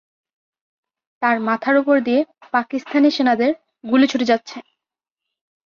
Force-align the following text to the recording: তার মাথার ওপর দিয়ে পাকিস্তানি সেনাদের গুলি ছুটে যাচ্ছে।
তার 1.21 1.37
মাথার 1.39 1.75
ওপর 1.77 1.97
দিয়ে 2.01 2.21
পাকিস্তানি 2.53 3.09
সেনাদের 3.11 3.51
গুলি 3.83 4.05
ছুটে 4.07 4.25
যাচ্ছে। 4.25 4.57